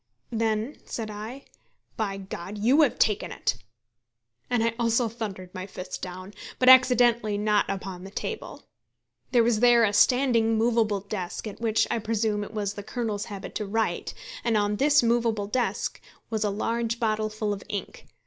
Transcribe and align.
"Then," 0.31 0.77
said 0.83 1.11
I, 1.11 1.45
"by 1.95 2.17
G! 2.17 2.35
you 2.55 2.81
have 2.81 2.97
taken 2.97 3.31
it." 3.31 3.55
And 4.49 4.63
I 4.63 4.73
also 4.79 5.07
thundered 5.07 5.53
my 5.53 5.67
fist 5.67 6.01
down; 6.01 6.33
but, 6.57 6.67
accidentally, 6.69 7.37
not 7.37 7.69
upon 7.69 8.03
the 8.03 8.09
table. 8.09 8.63
There 9.31 9.43
was 9.43 9.59
there 9.59 9.83
a 9.83 9.93
standing 9.93 10.57
movable 10.57 11.01
desk, 11.01 11.45
at 11.45 11.61
which, 11.61 11.85
I 11.91 11.99
presume, 11.99 12.43
it 12.43 12.51
was 12.51 12.73
the 12.73 12.81
Colonel's 12.81 13.25
habit 13.25 13.53
to 13.53 13.65
write, 13.67 14.15
and 14.43 14.57
on 14.57 14.77
this 14.77 15.03
movable 15.03 15.45
desk 15.45 16.01
was 16.31 16.43
a 16.43 16.49
large 16.49 16.99
bottle 16.99 17.29
full 17.29 17.53
of 17.53 17.61
ink. 17.69 18.07